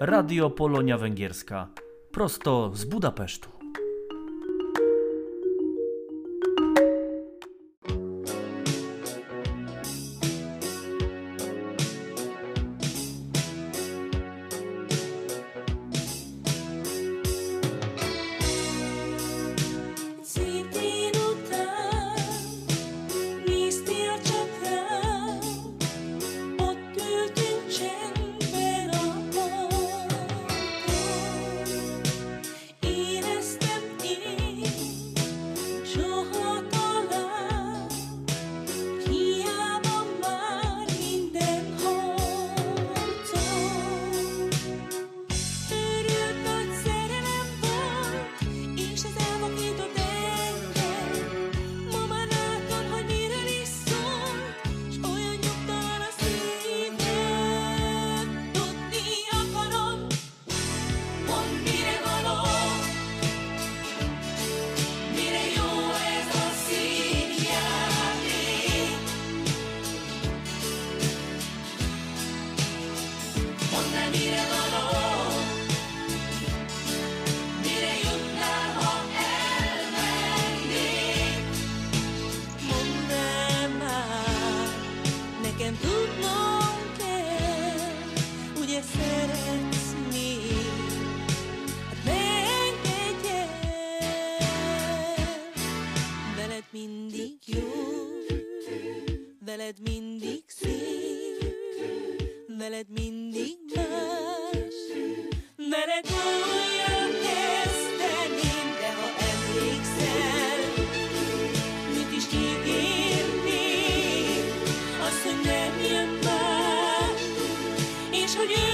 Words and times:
Radio 0.00 0.50
Polonia 0.50 0.98
Węgierska. 0.98 1.68
Prosto 2.12 2.70
z 2.74 2.84
Budapesztu. 2.84 3.55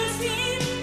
is 0.05 0.21
here. 0.21 0.82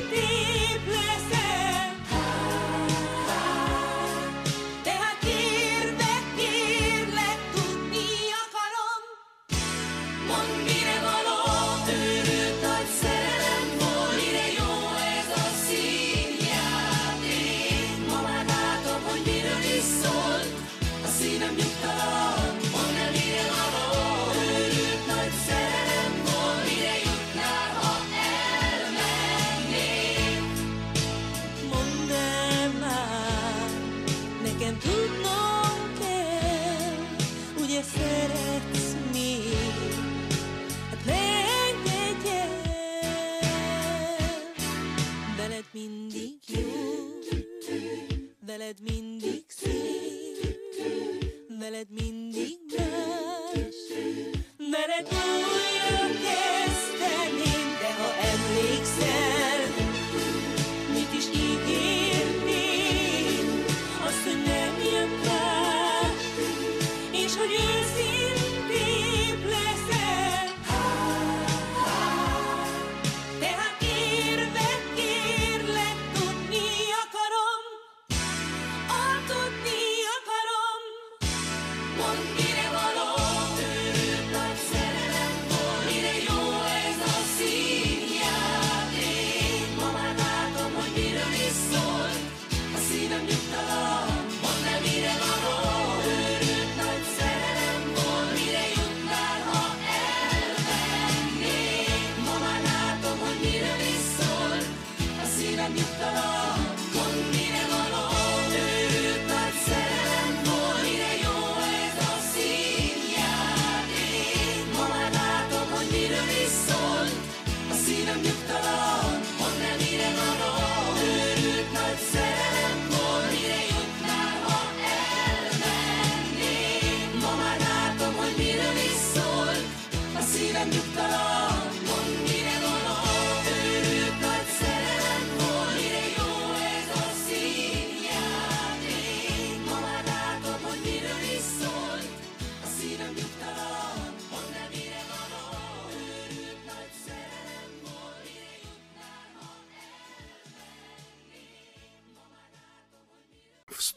W 81.99 82.48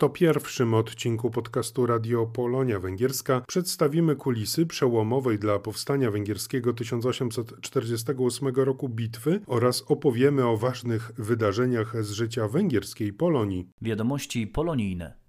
101 0.03 0.75
odcinku 0.75 1.31
podcastu 1.31 1.87
Radio 1.87 2.27
Polonia 2.27 2.81
Węgierska 2.81 3.43
przedstawimy 3.49 4.17
kulisy 4.17 4.67
przełomowej 4.67 5.39
dla 5.39 5.59
powstania 5.59 6.11
węgierskiego 6.11 6.73
1848 6.73 8.49
roku 8.55 8.89
bitwy 8.89 9.41
oraz 9.47 9.85
opowiemy 9.89 10.47
o 10.47 10.57
ważnych 10.57 11.13
wydarzeniach 11.19 12.05
z 12.05 12.11
życia 12.11 12.49
węgierskiej 12.49 13.13
Polonii. 13.13 13.69
Wiadomości 13.83 14.47
polonijne. 14.47 15.22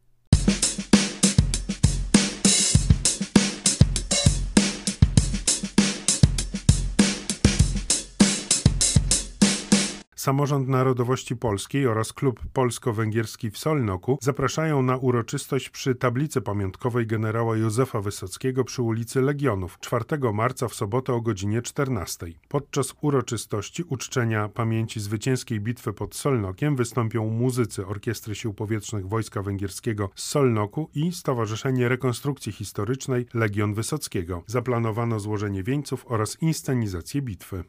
Samorząd 10.24 10.68
Narodowości 10.68 11.36
Polskiej 11.36 11.88
oraz 11.88 12.14
Klub 12.14 12.40
Polsko-Węgierski 12.54 13.52
w 13.52 13.58
Solnoku 13.58 14.18
zapraszają 14.22 14.82
na 14.82 14.98
uroczystość 14.98 15.70
przy 15.70 15.96
tablicy 15.96 16.42
pamiątkowej 16.42 17.08
generała 17.08 17.58
Józefa 17.58 18.02
Wysockiego 18.02 18.64
przy 18.64 18.82
ulicy 18.82 19.22
Legionów 19.22 19.80
4 19.80 20.06
marca 20.34 20.68
w 20.68 20.74
sobotę 20.74 21.14
o 21.14 21.22
godzinie 21.22 21.62
14. 21.62 22.28
Podczas 22.48 22.96
uroczystości 23.02 23.84
uczczenia 23.90 24.50
pamięci 24.50 25.00
zwycięskiej 25.00 25.60
bitwy 25.60 25.94
pod 25.94 26.16
Solnokiem 26.16 26.76
wystąpią 26.76 27.30
muzycy 27.30 27.88
Orkiestry 27.88 28.36
Sił 28.36 28.54
Powietrznych 28.54 29.08
Wojska 29.08 29.42
Węgierskiego 29.42 30.10
z 30.16 30.24
Solnoku 30.24 30.90
i 30.96 31.12
Stowarzyszenie 31.12 31.90
Rekonstrukcji 31.90 32.52
Historycznej 32.52 33.26
Legion 33.34 33.74
Wysockiego. 33.74 34.44
Zaplanowano 34.48 35.20
złożenie 35.20 35.64
wieńców 35.64 36.06
oraz 36.08 36.42
inscenizację 36.42 37.22
bitwy. 37.22 37.64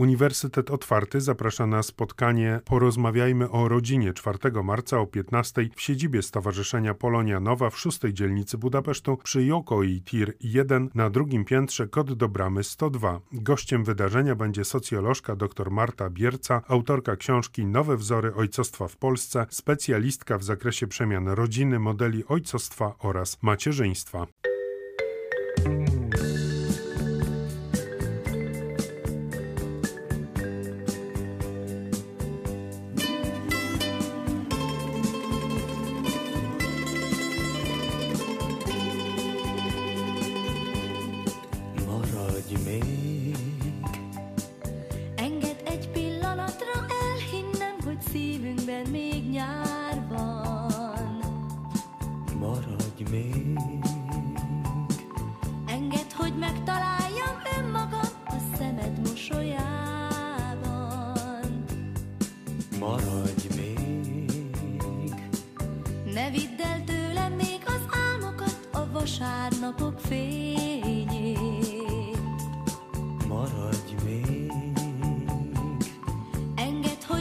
Uniwersytet 0.00 0.70
Otwarty 0.70 1.20
zaprasza 1.20 1.66
na 1.66 1.82
spotkanie 1.82 2.60
Porozmawiajmy 2.64 3.50
o 3.50 3.68
rodzinie 3.68 4.12
4 4.12 4.38
marca 4.64 4.98
o 4.98 5.06
15 5.06 5.68
w 5.76 5.80
siedzibie 5.80 6.22
Stowarzyszenia 6.22 6.94
Polonia 6.94 7.40
Nowa 7.40 7.70
w 7.70 7.78
szóstej 7.78 8.14
dzielnicy 8.14 8.58
Budapesztu 8.58 9.16
przy 9.16 9.44
Jokoi 9.44 10.02
Tir 10.02 10.36
1 10.40 10.90
na 10.94 11.10
drugim 11.10 11.44
piętrze 11.44 11.88
kod 11.88 12.12
do 12.12 12.28
bramy 12.28 12.64
102. 12.64 13.20
Gościem 13.32 13.84
wydarzenia 13.84 14.34
będzie 14.34 14.64
socjolożka 14.64 15.36
dr 15.36 15.70
Marta 15.70 16.10
Bierca, 16.10 16.62
autorka 16.68 17.16
książki 17.16 17.66
Nowe 17.66 17.96
wzory 17.96 18.34
ojcostwa 18.34 18.88
w 18.88 18.96
Polsce, 18.96 19.46
specjalistka 19.50 20.38
w 20.38 20.44
zakresie 20.44 20.86
przemian 20.86 21.28
rodziny, 21.28 21.78
modeli 21.78 22.24
ojcostwa 22.28 22.94
oraz 22.98 23.42
macierzyństwa. 23.42 24.26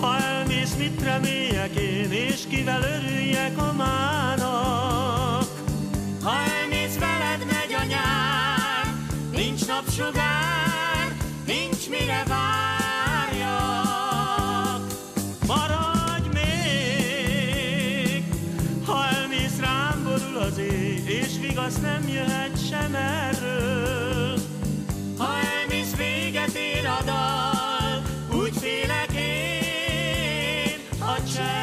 ha 0.00 0.16
elmész, 0.16 0.76
mit 0.76 1.02
reméljek 1.02 1.74
én, 1.74 2.10
és 2.10 2.46
kivel 2.48 2.82
örüljek 2.82 3.58
a 3.58 3.72
mának. 3.72 4.21
chance. 31.26 31.61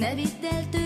Ne 0.00 0.14
vidd 0.14 0.44
el 0.44 0.68
tőlem 0.70 0.79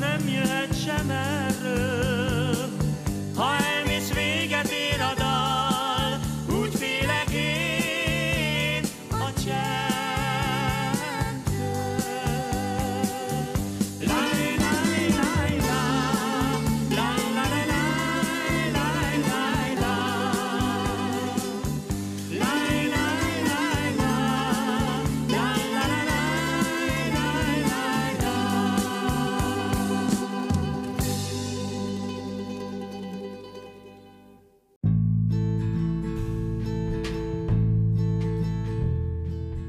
nem 0.00 0.28
jöhet 0.28 0.82
sem 0.84 1.10
erről. 1.10 1.39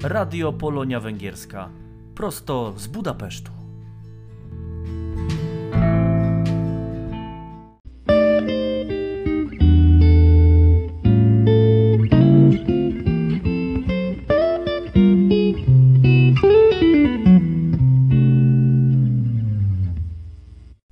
Radio 0.04 0.54
Polonia 0.54 1.00
Węgierska. 1.00 1.70
Prosto 2.16 2.74
z 2.78 2.88
Budapesztu. 2.88 3.52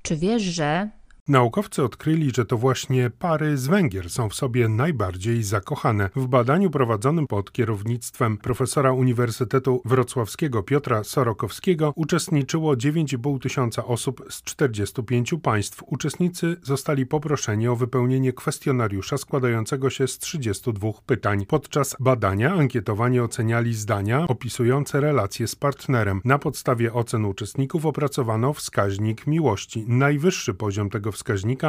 Czy 0.02 0.16
wiesz, 0.16 0.42
że 0.42 0.90
Naukowcy 1.30 1.84
odkryli, 1.84 2.30
że 2.36 2.44
to 2.44 2.58
właśnie 2.58 3.10
pary 3.18 3.58
z 3.58 3.66
Węgier 3.66 4.10
są 4.10 4.28
w 4.28 4.34
sobie 4.34 4.68
najbardziej 4.68 5.42
zakochane. 5.42 6.10
W 6.16 6.26
badaniu 6.26 6.70
prowadzonym 6.70 7.26
pod 7.26 7.52
kierownictwem 7.52 8.38
profesora 8.38 8.92
Uniwersytetu 8.92 9.82
Wrocławskiego 9.84 10.62
Piotra 10.62 11.04
Sorokowskiego 11.04 11.92
uczestniczyło 11.96 12.74
9,5 12.74 13.40
tysiąca 13.40 13.84
osób 13.84 14.24
z 14.30 14.42
45 14.42 15.34
państw. 15.42 15.82
Uczestnicy 15.86 16.56
zostali 16.62 17.06
poproszeni 17.06 17.68
o 17.68 17.76
wypełnienie 17.76 18.32
kwestionariusza 18.32 19.18
składającego 19.18 19.90
się 19.90 20.08
z 20.08 20.18
32 20.18 20.88
pytań. 21.06 21.46
Podczas 21.46 21.96
badania 22.00 22.54
ankietowanie 22.54 23.24
oceniali 23.24 23.74
zdania 23.74 24.26
opisujące 24.28 25.00
relacje 25.00 25.48
z 25.48 25.56
partnerem. 25.56 26.20
Na 26.24 26.38
podstawie 26.38 26.92
ocen 26.92 27.24
uczestników 27.24 27.86
opracowano 27.86 28.52
wskaźnik 28.52 29.26
miłości. 29.26 29.84
Najwyższy 29.88 30.54
poziom 30.54 30.90
tego 30.90 31.12
wskaźnika 31.12 31.19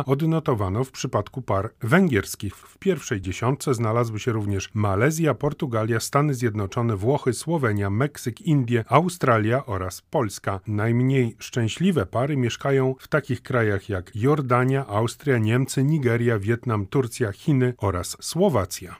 odnotowano 0.05 0.83
w 0.83 0.91
przypadku 0.91 1.41
par 1.41 1.73
węgierskich. 1.81 2.55
W 2.55 2.77
pierwszej 2.77 3.21
dziesiątce 3.21 3.73
znalazły 3.73 4.19
się 4.19 4.31
również 4.31 4.69
Malezja, 4.73 5.33
Portugalia, 5.33 5.99
Stany 5.99 6.33
Zjednoczone, 6.33 6.95
Włochy, 6.95 7.33
Słowenia, 7.33 7.89
Meksyk, 7.89 8.41
Indie, 8.41 8.83
Australia 8.87 9.65
oraz 9.65 10.01
Polska. 10.01 10.59
Najmniej 10.67 11.35
szczęśliwe 11.39 12.05
pary 12.05 12.37
mieszkają 12.37 12.95
w 12.99 13.07
takich 13.07 13.41
krajach 13.41 13.89
jak 13.89 14.15
Jordania, 14.15 14.87
Austria, 14.87 15.37
Niemcy, 15.37 15.83
Nigeria, 15.83 16.39
Wietnam, 16.39 16.85
Turcja, 16.85 17.31
Chiny 17.31 17.73
oraz 17.77 18.17
Słowacja. 18.21 18.95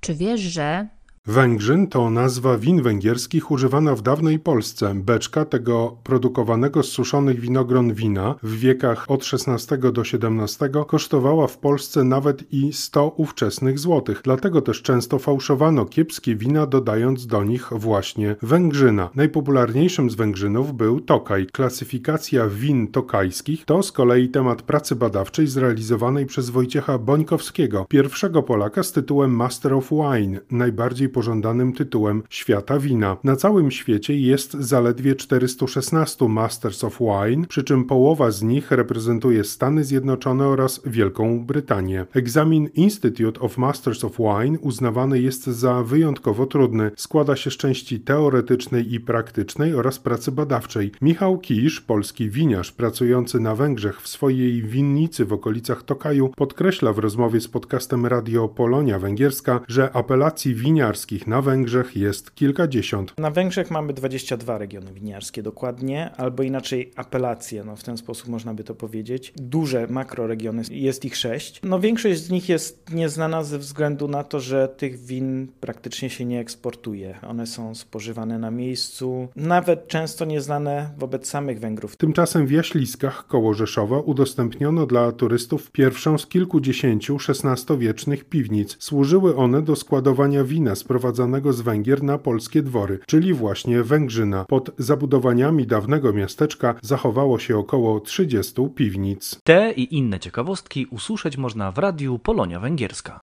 Czy 0.00 0.14
wiesz, 0.14 0.40
że 0.40 0.88
Węgrzyn 1.26 1.86
to 1.86 2.10
nazwa 2.10 2.58
win 2.58 2.82
węgierskich 2.82 3.50
używana 3.50 3.94
w 3.94 4.02
dawnej 4.02 4.38
Polsce. 4.38 4.94
Beczka 4.94 5.44
tego 5.44 5.96
produkowanego 6.04 6.82
z 6.82 6.88
suszonych 6.88 7.40
winogron 7.40 7.94
wina 7.94 8.34
w 8.42 8.58
wiekach 8.58 9.04
od 9.08 9.24
XVI 9.32 9.78
do 9.92 10.02
XVII 10.02 10.68
kosztowała 10.86 11.46
w 11.46 11.58
Polsce 11.58 12.04
nawet 12.04 12.52
i 12.52 12.72
100 12.72 13.08
ówczesnych 13.08 13.78
złotych. 13.78 14.20
Dlatego 14.24 14.62
też 14.62 14.82
często 14.82 15.18
fałszowano 15.18 15.86
kiepskie 15.86 16.36
wina, 16.36 16.66
dodając 16.66 17.26
do 17.26 17.44
nich 17.44 17.68
właśnie 17.72 18.36
węgrzyna. 18.42 19.10
Najpopularniejszym 19.14 20.10
z 20.10 20.14
węgrzynów 20.14 20.74
był 20.74 21.00
Tokaj. 21.00 21.46
Klasyfikacja 21.46 22.48
win 22.48 22.88
tokajskich 22.88 23.64
to 23.64 23.82
z 23.82 23.92
kolei 23.92 24.28
temat 24.28 24.62
pracy 24.62 24.96
badawczej 24.96 25.46
zrealizowanej 25.46 26.26
przez 26.26 26.50
Wojciecha 26.50 26.98
Bońkowskiego, 26.98 27.86
pierwszego 27.88 28.42
Polaka 28.42 28.82
z 28.82 28.92
tytułem 28.92 29.30
Master 29.30 29.74
of 29.74 29.90
Wine, 29.90 30.40
najbardziej 30.50 31.09
pożądanym 31.10 31.72
tytułem 31.72 32.22
świata 32.30 32.78
wina. 32.78 33.16
Na 33.24 33.36
całym 33.36 33.70
świecie 33.70 34.18
jest 34.18 34.52
zaledwie 34.52 35.14
416 35.14 36.28
Masters 36.28 36.84
of 36.84 36.98
Wine, 36.98 37.46
przy 37.46 37.64
czym 37.64 37.84
połowa 37.84 38.30
z 38.30 38.42
nich 38.42 38.70
reprezentuje 38.70 39.44
Stany 39.44 39.84
Zjednoczone 39.84 40.46
oraz 40.46 40.80
Wielką 40.86 41.44
Brytanię. 41.46 42.06
Egzamin 42.14 42.68
Institute 42.74 43.40
of 43.40 43.58
Masters 43.58 44.04
of 44.04 44.16
Wine 44.18 44.58
uznawany 44.58 45.20
jest 45.20 45.46
za 45.46 45.82
wyjątkowo 45.82 46.46
trudny. 46.46 46.90
Składa 46.96 47.36
się 47.36 47.50
z 47.50 47.56
części 47.56 48.00
teoretycznej 48.00 48.94
i 48.94 49.00
praktycznej 49.00 49.74
oraz 49.74 49.98
pracy 49.98 50.32
badawczej. 50.32 50.92
Michał 51.02 51.38
Kisz, 51.38 51.80
polski 51.80 52.30
winiarz 52.30 52.72
pracujący 52.72 53.40
na 53.40 53.54
Węgrzech 53.54 54.00
w 54.00 54.08
swojej 54.08 54.62
winnicy 54.62 55.24
w 55.24 55.32
okolicach 55.32 55.82
Tokaju, 55.82 56.28
podkreśla 56.36 56.92
w 56.92 56.98
rozmowie 56.98 57.40
z 57.40 57.48
podcastem 57.48 58.06
Radio 58.06 58.48
Polonia 58.48 58.98
Węgierska, 58.98 59.60
że 59.68 59.92
apelacji 59.92 60.54
winiarskich 61.00 61.26
na 61.26 61.42
Węgrzech 61.42 61.96
jest 61.96 62.34
kilkadziesiąt. 62.34 63.14
Na 63.18 63.30
Węgrzech 63.30 63.70
mamy 63.70 63.92
22 63.92 64.58
regiony 64.58 64.92
winiarskie 64.92 65.42
dokładnie, 65.42 66.10
albo 66.16 66.42
inaczej 66.42 66.92
apelacje, 66.96 67.64
no 67.64 67.76
w 67.76 67.82
ten 67.82 67.96
sposób 67.96 68.28
można 68.28 68.54
by 68.54 68.64
to 68.64 68.74
powiedzieć. 68.74 69.32
Duże 69.36 69.86
makroregiony, 69.86 70.62
jest 70.70 71.04
ich 71.04 71.16
sześć. 71.16 71.60
No 71.62 71.80
większość 71.80 72.20
z 72.20 72.30
nich 72.30 72.48
jest 72.48 72.90
nieznana 72.92 73.44
ze 73.44 73.58
względu 73.58 74.08
na 74.08 74.24
to, 74.24 74.40
że 74.40 74.68
tych 74.68 74.98
win 74.98 75.48
praktycznie 75.60 76.10
się 76.10 76.24
nie 76.24 76.40
eksportuje. 76.40 77.18
One 77.28 77.46
są 77.46 77.74
spożywane 77.74 78.38
na 78.38 78.50
miejscu, 78.50 79.28
nawet 79.36 79.88
często 79.88 80.24
nieznane 80.24 80.90
wobec 80.98 81.28
samych 81.28 81.60
Węgrów. 81.60 81.96
Tymczasem 81.96 82.46
w 82.46 82.50
Jaśliskach 82.50 83.26
koło 83.26 83.54
Rzeszowa 83.54 83.98
udostępniono 84.00 84.86
dla 84.86 85.12
turystów 85.12 85.70
pierwszą 85.70 86.18
z 86.18 86.26
kilkudziesięciu 86.26 87.16
XVI-wiecznych 87.28 88.24
piwnic. 88.24 88.76
Służyły 88.78 89.36
one 89.36 89.62
do 89.62 89.76
składowania 89.76 90.44
wina 90.44 90.74
sprowadzanego 90.90 91.52
z 91.52 91.60
Węgier 91.60 92.02
na 92.02 92.18
polskie 92.18 92.62
dwory, 92.62 92.98
czyli 93.06 93.34
właśnie 93.34 93.82
Węgrzyna. 93.82 94.44
Pod 94.44 94.70
zabudowaniami 94.78 95.66
dawnego 95.66 96.12
miasteczka 96.12 96.74
zachowało 96.82 97.38
się 97.38 97.58
około 97.58 98.00
30 98.00 98.68
piwnic. 98.74 99.40
Te 99.44 99.72
i 99.72 99.96
inne 99.96 100.20
ciekawostki 100.20 100.86
usłyszeć 100.86 101.36
można 101.36 101.72
w 101.72 101.78
radiu 101.78 102.18
Polonia 102.18 102.60
Węgierska. 102.60 103.20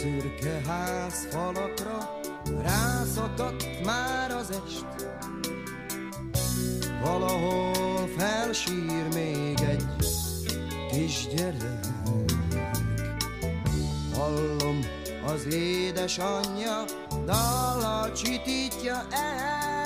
Szürke 0.00 0.60
ház 0.66 1.26
falakra 1.30 2.20
rászakadt 2.62 3.84
már 3.84 4.30
az 4.30 4.50
est. 4.50 4.84
Valahol 7.02 8.08
felsír 8.16 9.08
még 9.14 9.60
egy 9.60 9.84
kisgyerek. 10.90 11.86
Hallom, 14.14 14.80
az 15.26 15.54
édesanyja 15.54 16.84
dallal 17.24 18.12
csitítja 18.12 19.06
el. 19.10 19.79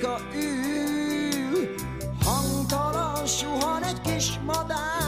Béka 0.00 0.20
ül. 0.34 1.74
Hangtalan 2.24 3.26
suhan 3.26 3.82
egy 3.82 4.00
kis 4.00 4.40
madár, 4.46 4.99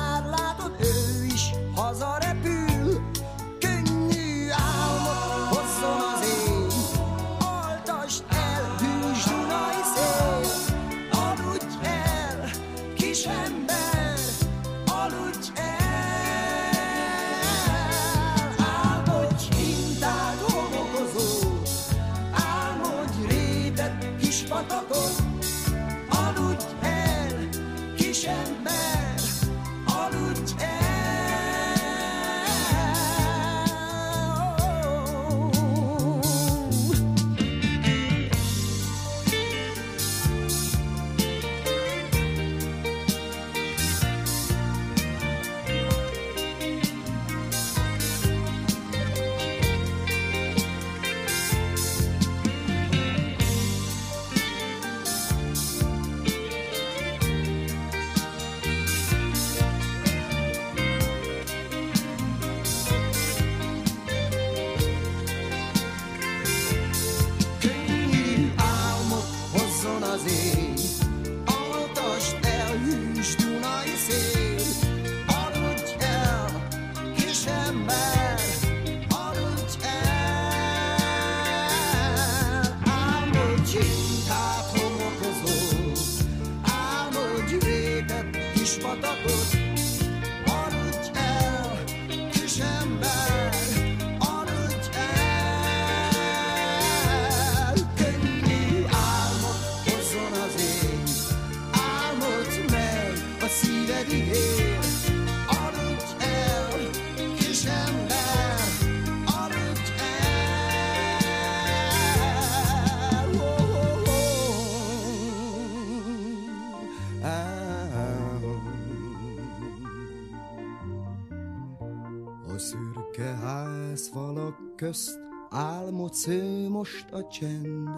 házfalak 124.13 124.77
közt 124.77 125.19
álmodsz 125.51 126.27
ő 126.27 126.69
most 126.69 127.11
a 127.11 127.29
csend. 127.29 127.89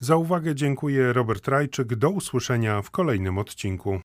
Za 0.00 0.16
uwagę 0.16 0.54
dziękuję 0.54 1.12
Robert 1.12 1.48
Rajczyk. 1.48 1.94
Do 1.94 2.10
usłyszenia 2.10 2.82
w 2.82 2.90
kolejnym 2.90 3.38
odcinku. 3.38 4.00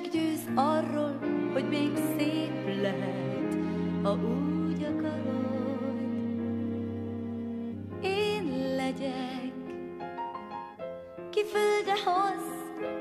Meggyőz 0.00 0.40
arról, 0.54 1.18
hogy 1.52 1.68
még 1.68 1.90
szép 2.18 2.80
lehet, 2.82 3.56
ha 4.02 4.12
úgy 4.12 4.82
akarod. 4.82 5.96
Én 8.02 8.74
legyek, 8.76 9.52
ki 11.30 11.44
földre 11.44 11.94
hoz 12.04 12.44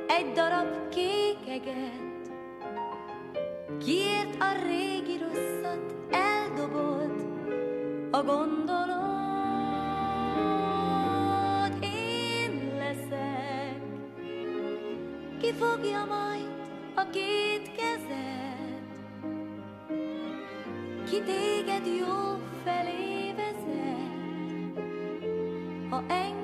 egy 0.08 0.32
darab 0.32 0.90
kékeget, 0.90 2.04
Kiért 3.86 4.42
a 4.42 4.52
régi 4.68 5.18
rosszat 5.18 5.96
eldobod 6.12 7.26
a 8.12 8.24
leszek, 12.78 13.82
ki 15.42 15.52
fogja 15.54 16.06
majd 16.06 16.45
a 16.96 17.10
két 17.10 17.72
kezed, 17.76 18.86
ki 21.10 21.22
téged 21.22 21.86
jó 21.86 22.40
felé 22.64 23.34
vezet, 23.36 24.80
ha 25.90 26.04
engeded 26.08 26.35